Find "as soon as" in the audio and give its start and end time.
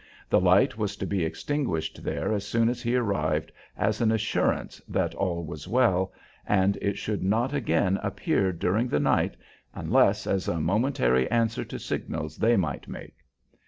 2.33-2.81